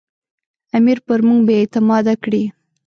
امیر 0.77 0.97
پر 1.05 1.19
موږ 1.27 1.39
بې 1.47 1.55
اعتماده 1.59 2.13
کړي. 2.23 2.43